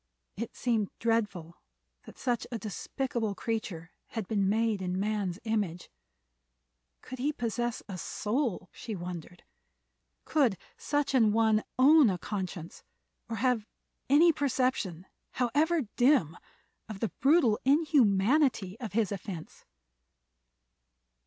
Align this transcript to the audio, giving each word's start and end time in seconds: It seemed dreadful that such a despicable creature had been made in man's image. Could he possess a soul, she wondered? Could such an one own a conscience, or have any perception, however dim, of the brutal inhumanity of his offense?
It 0.35 0.55
seemed 0.55 0.89
dreadful 0.97 1.61
that 2.07 2.17
such 2.17 2.47
a 2.51 2.57
despicable 2.57 3.35
creature 3.35 3.91
had 4.07 4.27
been 4.27 4.49
made 4.49 4.81
in 4.81 4.99
man's 4.99 5.37
image. 5.43 5.91
Could 7.03 7.19
he 7.19 7.31
possess 7.31 7.83
a 7.87 7.99
soul, 7.99 8.67
she 8.71 8.95
wondered? 8.95 9.43
Could 10.25 10.57
such 10.75 11.13
an 11.13 11.33
one 11.33 11.63
own 11.77 12.09
a 12.09 12.17
conscience, 12.17 12.83
or 13.29 13.35
have 13.35 13.67
any 14.09 14.33
perception, 14.33 15.05
however 15.33 15.83
dim, 15.97 16.35
of 16.89 16.99
the 16.99 17.11
brutal 17.19 17.59
inhumanity 17.63 18.79
of 18.79 18.93
his 18.93 19.11
offense? 19.11 19.65